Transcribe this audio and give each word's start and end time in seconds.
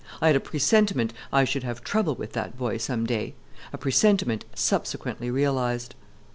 I 0.19 0.25
had 0.25 0.35
a 0.35 0.39
presentiment 0.39 1.13
I 1.31 1.43
should 1.43 1.61
have 1.61 1.83
trouble 1.83 2.15
with 2.15 2.31
that 2.33 2.57
boy 2.57 2.77
some 2.77 3.05
day 3.05 3.35
a 3.71 3.77
presentiment 3.77 4.45
subsequently 4.55 5.29
realized. 5.29 5.93